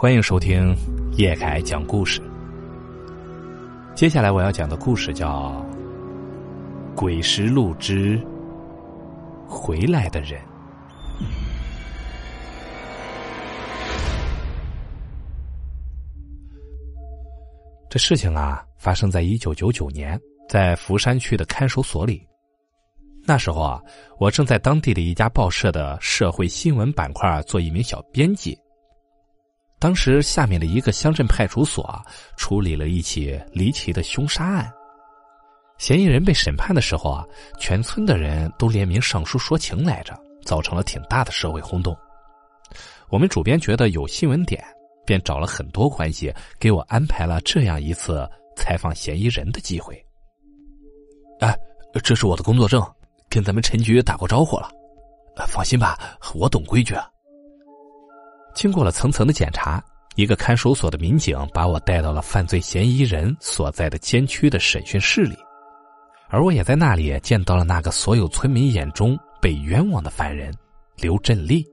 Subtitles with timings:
[0.00, 0.74] 欢迎收听
[1.18, 2.22] 叶凯讲故事。
[3.94, 5.62] 接下来我要讲的故事叫
[6.94, 8.18] 《鬼石路之
[9.46, 10.40] 回来的人》。
[17.90, 22.26] 这事情啊，发生在一九九九年，在福山区的看守所里。
[23.26, 23.78] 那时候啊，
[24.18, 28.58] 我正在当地的一家报社的社会新闻板块做一名小编辑。
[29.80, 32.00] 当时，下面的一个乡镇派出所
[32.36, 34.70] 处理了一起离奇的凶杀案。
[35.78, 37.24] 嫌疑人被审判的时候啊，
[37.58, 40.14] 全村的人都联名上书说情来着，
[40.44, 41.96] 造成了挺大的社会轰动。
[43.08, 44.62] 我们主编觉得有新闻点，
[45.06, 49.96] 便找了很多关系，给我安排了这样一次采访嫌疑人的机会。
[51.40, 51.56] 哎，
[52.04, 52.86] 这是我的工作证，
[53.30, 54.70] 跟咱们陈局打过招呼了。
[55.48, 55.98] 放心吧，
[56.34, 56.94] 我懂规矩。
[58.60, 59.82] 经过了层层的检查，
[60.16, 65.34] 一个看守所的民警把我带到了犯罪嫌疑人所在的监区的审讯室里，
[66.28, 70.52] 而我也在那里见到了那个所有村民眼中被冤枉的犯人
[70.98, 71.64] 刘振利。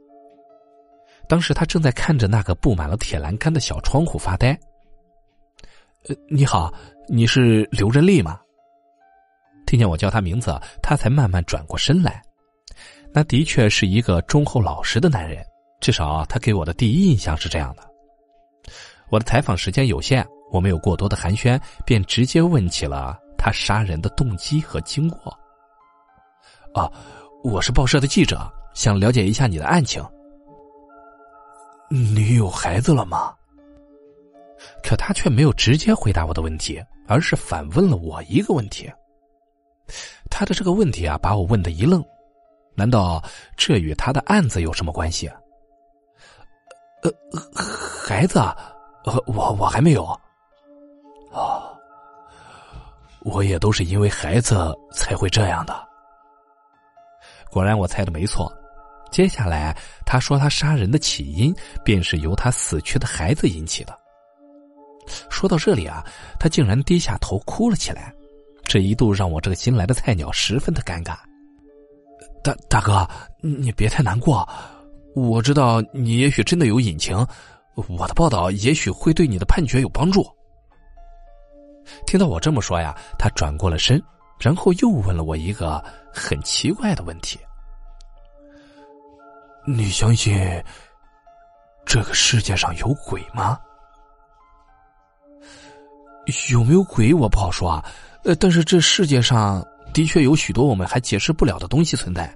[1.28, 4.58] 当时他正在看着那个布满了铁栏杆的小窗户发呆。
[6.08, 6.74] “呃，你好，
[7.10, 8.40] 你是刘振利吗？”
[9.68, 12.22] 听见我叫他名字，他才慢慢转过身来。
[13.12, 15.46] 那的确是一个忠厚老实的男人。
[15.80, 17.84] 至少他给我的第一印象是这样的。
[19.10, 25.32] 我的采访时间有限，我没有过多的寒暄，便直接问起了他杀人的动机和经过。
[26.74, 26.92] 啊，
[27.44, 30.04] 我是报社的记者，想了解一下你的案情。
[31.90, 33.34] 你有孩子了吗？
[34.84, 38.92] 可他却没有直接回答我的问题，而是反问了我一个问题。
[40.30, 42.04] 他的这个问题啊，把我问的一愣。
[42.76, 43.24] 难道
[43.56, 45.28] 这与他的案子有什么关系？
[45.28, 45.38] 呃，
[48.18, 48.40] 孩子，
[49.04, 50.04] 呃，我我还没有。
[51.32, 51.78] 哦，
[53.20, 55.88] 我也都是因为孩子才会这样的。
[57.52, 58.52] 果然，我猜的没错。
[59.12, 61.54] 接下来，他说他杀人的起因
[61.86, 63.96] 便是由他死去的孩子引起的。
[65.30, 66.04] 说到这里啊，
[66.40, 68.12] 他竟然低下头哭了起来，
[68.64, 71.16] 这一度让我这个新来的菜鸟十分的尴尬。
[72.44, 73.08] 大大哥，
[73.42, 74.50] 你别太难过。
[75.14, 77.16] 我知道你也许真的有隐情，
[77.88, 80.26] 我的报道也许会对你的判决有帮助。
[82.06, 84.02] 听到我这么说呀，他转过了身，
[84.40, 87.40] 然后又问了我一个很奇怪的问题
[89.66, 90.36] ：“你相信
[91.86, 93.60] 这个世界上有鬼吗？”
[96.52, 97.86] 有没有鬼我不好说啊，
[98.24, 102.36] 呃，但是这世界上的确有许多我们还解释不了的东西存在。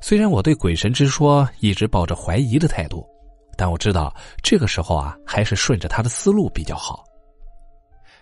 [0.00, 3.04] 虽然我对鬼神之说一直抱着怀疑的态度，
[3.60, 4.10] 但我知道
[4.42, 7.04] 这个时候啊，还是顺着他的思路比较好。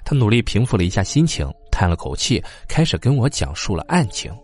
[0.05, 4.37] 他努力平复了一下心情，叹了口气，开始跟我讲述了案情。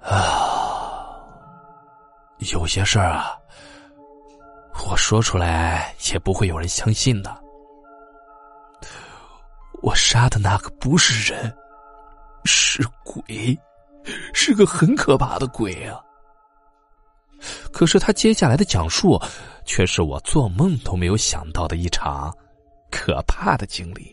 [0.00, 1.20] 啊，
[2.38, 3.36] 有些事儿啊，
[4.88, 7.38] 我说出来也不会有人相信的。
[9.82, 11.54] 我杀的那个不是人，
[12.46, 13.54] 是鬼。
[14.32, 16.00] 是个很可怕的鬼啊！
[17.78, 19.16] 可是他接下来的讲述，
[19.64, 22.36] 却是我做梦都没有想到的一场
[22.90, 24.12] 可怕的经历。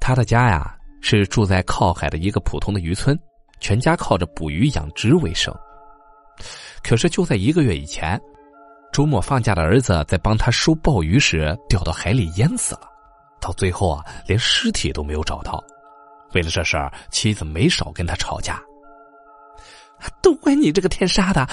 [0.00, 3.18] 他的家呀，是住在靠海的一个普通的渔村，
[3.60, 5.54] 全家靠着捕鱼养殖为生。
[6.82, 8.18] 可是就在一个月以前，
[8.90, 12.88] 周末放假的儿子在帮他收鲍鱼时掉到海里淹死了，
[13.42, 15.62] 到最后啊，连尸体都没有找到。
[16.32, 18.58] 为了这事儿，妻子没少跟他吵架。
[20.22, 21.46] 都怪你这个天杀的！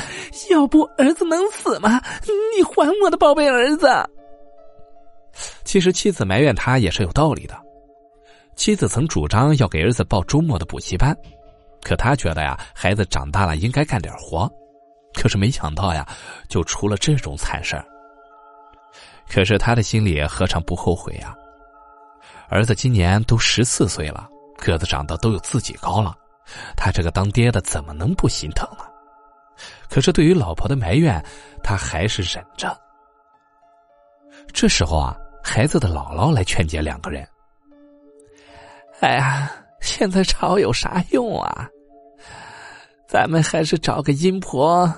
[0.49, 2.01] 要不儿子能死吗？
[2.57, 3.87] 你还我的宝贝儿子！
[5.63, 7.57] 其实妻子埋怨他也是有道理的。
[8.55, 11.15] 妻子曾主张要给儿子报周末的补习班，
[11.81, 14.49] 可他觉得呀，孩子长大了应该干点活。
[15.13, 16.07] 可是没想到呀，
[16.49, 17.85] 就出了这种惨事儿。
[19.29, 21.35] 可是他的心里何尝不后悔呀？
[22.49, 24.27] 儿子今年都十四岁了。
[24.57, 26.15] 个子长得都有自己高了，
[26.75, 28.85] 他这个当爹的怎么能不心疼呢？
[29.89, 31.23] 可是对于老婆的埋怨，
[31.63, 32.75] 他还是忍着。
[34.53, 37.27] 这时候啊，孩子的姥姥来劝解两个人
[39.01, 39.51] ：“哎呀，
[39.81, 41.67] 现在吵有啥用啊？
[43.07, 44.91] 咱们还是找个阴婆，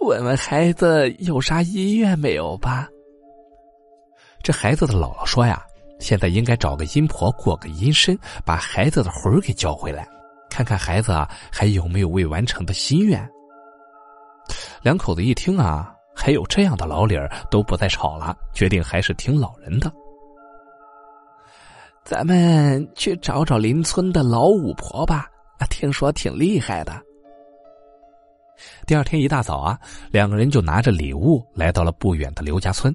[0.00, 2.88] 问问孩子有啥遗愿没有吧。”
[4.42, 5.62] 这孩子的姥姥说呀。
[6.00, 10.08] 现在应该找个阴婆过个阴身，把孩子的魂儿给叫回来，
[10.58, 13.30] 看看孩子啊还有没有未完成的心愿。
[14.82, 19.88] 两口子一听啊，还有这样的老理儿，都不再吵了，决定还是听老人的。
[22.02, 25.28] 咱们去找找邻村的老巫婆吧，
[25.70, 27.00] 听说挺厉害的。
[28.84, 29.78] 第二天一大早啊，
[30.10, 32.92] 两个人就拿着礼物来到了不远的刘家村。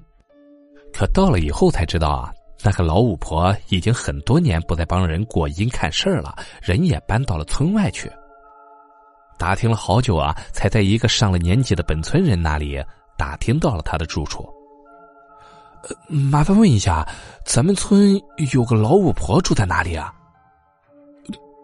[0.92, 2.30] 可到了以后才知道啊，
[2.64, 8.10] 那个老巫婆已经很多年不再帮人过阴看事儿了，人也搬到了村外去。
[9.36, 12.82] 打听了好久啊，才在一个上了年纪的本村人那里
[13.18, 14.48] 打听到了他的住处。
[16.08, 17.06] 麻烦问一下，
[17.44, 18.18] 咱们村
[18.52, 20.10] 有个老巫婆住在哪里啊？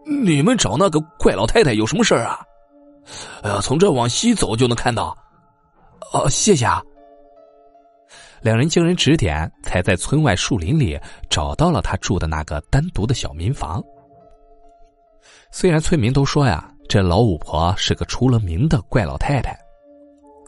[0.04, 2.40] 你们找那个怪老太太有什么事儿啊？
[3.42, 5.16] 哎呀，从这往西走就能看到。
[6.12, 6.82] 哦，谢谢啊。
[8.42, 10.98] 两人经人指点，才在村外树林里
[11.28, 13.82] 找到了他住的那个单独的小民房。
[15.50, 19.58] 虽然村民都说呀，这老巫婆是个出了名的怪老太太，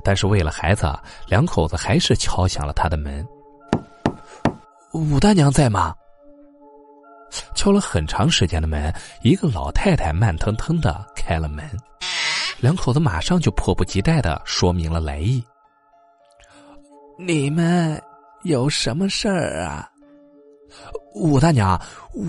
[0.03, 0.91] 但是为了孩子，
[1.27, 3.27] 两口子还是敲响了他的门。
[4.93, 5.94] 武大娘在吗？
[7.55, 11.65] 敲了很长时间的门，一个老太太慢腾腾的开了门，
[12.61, 15.43] 两口子马上就迫不及待的说明了来意。
[17.25, 18.01] 你们
[18.43, 19.89] 有什么事儿啊？
[21.15, 21.81] 武大娘，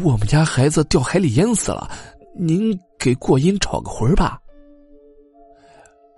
[0.04, 1.90] 我们家孩子掉海里淹死了，
[2.36, 4.40] 您给过阴找个魂儿吧。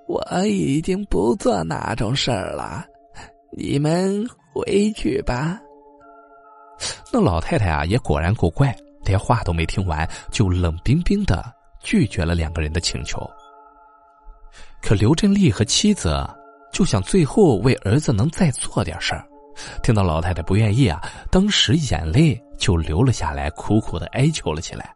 [0.07, 2.85] 我已经不做那种事儿了，
[3.51, 5.59] 你们回去吧。
[7.13, 8.75] 那老太太啊，也果然够怪，
[9.05, 11.45] 连话都没听完，就冷冰冰的
[11.79, 13.19] 拒绝了两个人的请求。
[14.81, 16.23] 可刘振利和妻子
[16.75, 19.25] 就想最后为儿子能再做点事儿，
[19.81, 21.01] 听到老太太不愿意啊，
[21.31, 24.93] 当时眼泪就流了下来，苦苦的哀求了起来：“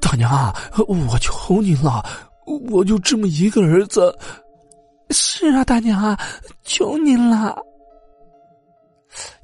[0.00, 0.50] 大娘，
[0.88, 2.02] 我求您了，
[2.70, 4.18] 我就这么一个儿子。
[5.12, 6.18] ”“是啊，大娘，
[6.64, 7.54] 求您了。”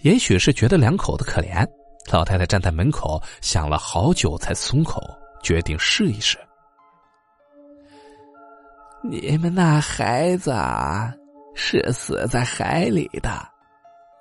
[0.00, 1.68] 也许是觉得两口子可怜，
[2.10, 5.02] 老太太站在门口想了好久才松口，
[5.42, 6.38] 决定试一试。
[9.02, 11.12] 你们那孩子啊，
[11.56, 13.30] 是死在海里的，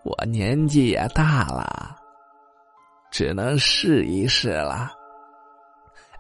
[0.04, 1.96] 我年纪也大了，
[3.12, 4.92] 只能试一试了。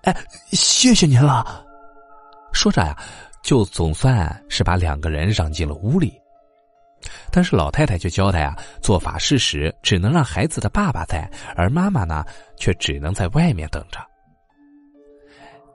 [0.03, 0.15] 哎，
[0.51, 1.65] 谢谢您了。
[2.53, 2.95] 说着呀，
[3.41, 6.21] 就总算是把两个人让进了屋里。
[7.31, 12.25] 但是老太太却交代啊，做法事时只能让孩子的爸爸在，而妈妈呢，
[12.57, 13.99] 却只能在外面等着。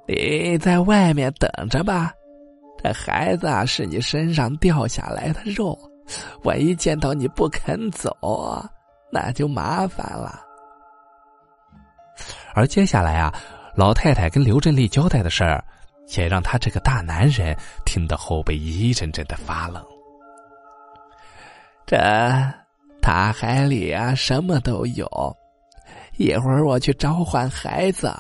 [0.06, 2.12] 你在外面等着吧，
[2.82, 5.78] 这孩子啊是你身上掉下来的肉，
[6.44, 8.16] 万一见到你不肯走，
[9.12, 10.40] 那就麻烦了。
[12.54, 13.34] 而接下来啊，
[13.74, 15.64] 老太太跟刘振利交代的事儿，
[16.16, 19.84] 也让他这个大男人听得后背一阵阵的发冷。
[21.86, 21.96] 这
[23.00, 25.06] 大海里啊，什么都有。
[26.16, 28.12] 一会儿我去召唤孩子，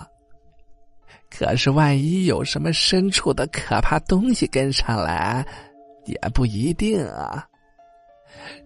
[1.30, 5.46] 可是万一有什么深处的可怕东西跟上来，
[6.06, 7.46] 也不一定啊。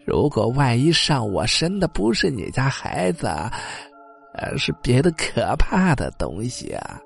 [0.06, 3.26] 如果万一上我身的不是你家孩子，
[4.34, 7.00] 而是别的可怕的东西啊，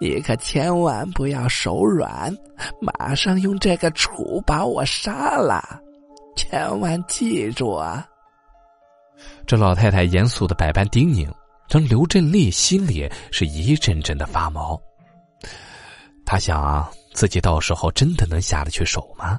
[0.00, 2.34] 你可千万不要手软，
[2.80, 5.80] 马上用这个杵把我杀了。
[6.36, 8.04] 千万记住啊！
[9.46, 11.30] 这老太太严肃的百般叮咛，
[11.68, 14.80] 让刘振利心里是一阵阵的发毛。
[16.24, 19.38] 他想，自己到时候真的能下得去手吗？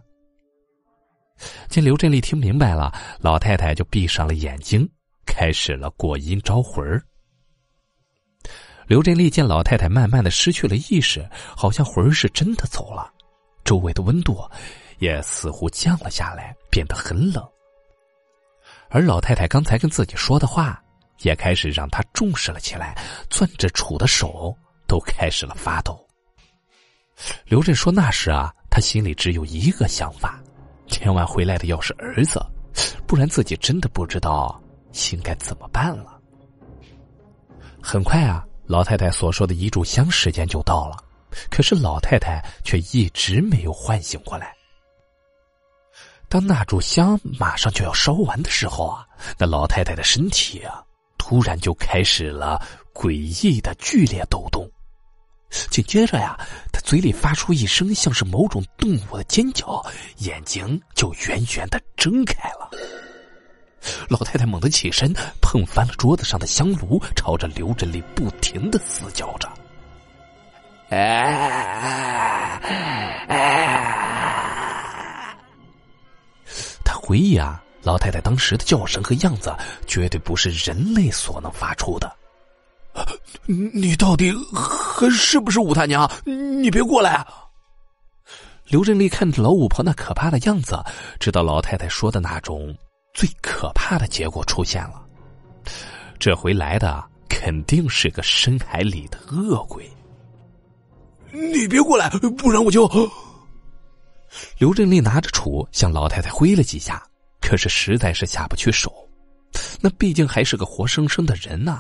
[1.69, 4.87] 见刘振利听明白了，老太太就闭上了眼睛，
[5.25, 7.01] 开始了过阴招魂儿。
[8.87, 13.11] 刘振利见老太太慢慢的失去了意识，好像魂儿是真的走了，
[13.63, 14.39] 周围的温度。
[14.99, 17.45] 也似乎降了下来，变得很冷。
[18.87, 20.81] 而老太太刚才跟自己说的话，
[21.21, 22.95] 也开始让他重视了起来，
[23.29, 24.55] 攥着杵的手
[24.87, 25.99] 都开始了发抖。
[27.45, 30.39] 刘振说：“那时啊，他心里只有一个想法，
[30.87, 32.45] 千万回来的要是儿子，
[33.07, 34.61] 不然自己真的不知道
[35.11, 36.19] 应该怎么办了。”
[37.81, 40.97] 很快啊，老太太所说的一炷香时间就到了，
[41.49, 44.53] 可是老太太却一直没有唤醒过来。
[46.27, 49.05] 当那炷香马上就要烧完的时候啊，
[49.37, 50.83] 那老太太的身体啊，
[51.27, 52.61] 突然就开始了
[52.93, 54.69] 诡异的剧烈抖动。
[55.71, 56.39] 紧接着呀，
[56.71, 59.83] 他嘴里发出一声像是某种动物的尖叫，
[60.17, 62.69] 眼睛就圆圆的睁开了。
[64.07, 69.51] 老太太猛地起身，碰翻了桌子上的香炉，朝着刘振利不停的嘶叫着
[70.93, 75.35] ：“哎哎哎！”
[76.85, 82.11] 他！”回忆啊，老太太当时的叫声和样子，绝对不是人类所能发出的。
[83.45, 86.09] 你到底还是不是武大娘？
[86.25, 87.23] 你别过来！
[88.67, 90.83] 刘振利看着老五婆那可怕的样子，
[91.19, 92.75] 知道老太太说的那种
[93.13, 95.05] 最可怕的结果出现了。
[96.17, 99.87] 这回来的肯定是个深海里的恶鬼。
[101.31, 102.89] 你别过来，不然我就……
[104.57, 107.05] 刘振利拿着杵向老太太挥了几下，
[107.45, 108.91] 可是实在是下不去手。
[109.79, 111.79] 那毕竟还是个活生生的人呐。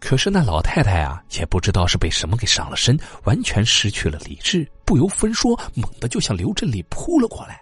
[0.00, 7.60] 可是那老太太啊，也不知道是被什么给上了身，完全失去了理智，不由分说，猛地就向刘振利扑了过来。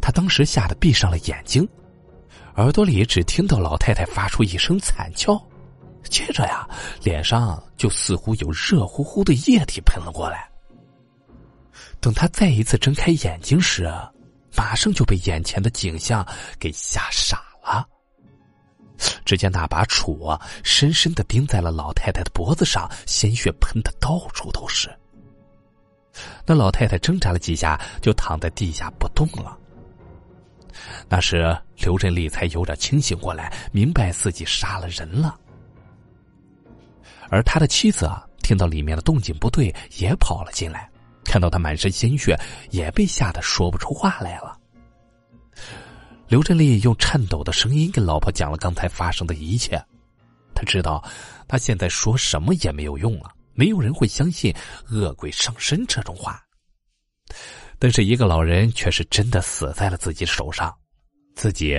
[0.00, 1.68] 他当时吓得闭上了眼睛，
[2.56, 5.36] 耳朵里只听到老太太发出一声惨叫，
[6.08, 6.68] 接着呀，
[7.02, 10.48] 脸上就似乎有热乎乎的液体喷了过来。
[12.00, 13.92] 等他再一次睁开眼睛时，
[14.56, 16.26] 马上就被眼前的景象
[16.58, 17.86] 给吓傻了。
[19.24, 24.88] 只见那把杵啊，深深的钉在了老太太的脖子上，鲜血喷的到处都是。
[26.46, 29.58] 那老太太挣扎了几下，就躺在地下不动了。
[31.08, 35.38] 那时刘振利才有点清醒过来，明白自己杀了人了。
[37.28, 40.88] 而他的妻子啊，听到里面的动静不对，也跑了进来，
[41.24, 42.38] 看到他满身鲜血，
[42.70, 44.58] 也被吓得说不出话来了。
[46.28, 49.82] 刘振利用颤抖的声音跟老婆讲了刚才发生的一切。
[50.54, 51.02] 他知道，
[51.46, 54.54] 他现在说什么也没有用了，没有人会相信
[54.90, 56.42] 恶鬼上身这种话。
[57.78, 60.72] 但是一个老人却是真的死在了自己手上，
[61.34, 61.76] 自己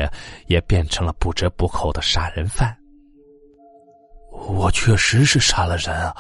[0.48, 2.76] 也变成了不折不扣的杀人犯。
[4.32, 6.16] 我确实是杀了人啊，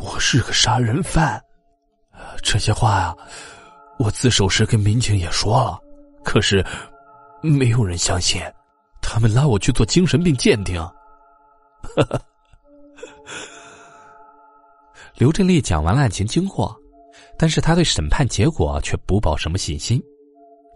[0.00, 1.42] 我是个杀人犯。
[2.42, 3.14] 这些话呀，
[3.98, 5.78] 我自首时跟民警也说了，
[6.24, 6.64] 可是。
[7.42, 8.38] 没有人相信，
[9.00, 10.78] 他们拉我去做精神病鉴定。
[15.16, 16.78] 刘振利讲完了案情经过，
[17.38, 19.98] 但是他对审判结果却不抱什么信心。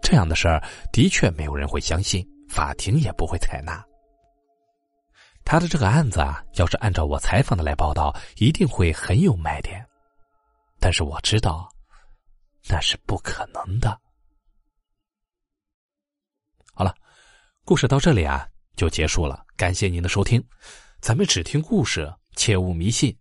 [0.01, 0.59] 这样的事儿
[0.91, 3.85] 的确没有人会相信，法庭也不会采纳。
[5.43, 9.85] 他的这个案子啊，要是按照我采访的来报道，一定会很有卖点。
[10.85, 11.67] 但是我知道，
[12.69, 13.99] 那是不可能的。
[16.75, 16.93] 好了，
[17.63, 19.43] 故事到这里啊就结束了。
[19.57, 20.39] 感谢您的收听，
[21.01, 23.17] 咱们只听故事，切勿迷信。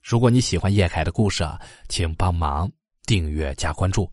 [0.00, 1.60] 如果你喜欢叶凯的故事啊，
[1.90, 4.10] 请帮忙订阅加关注。